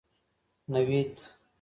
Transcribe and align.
نوید 0.73 1.15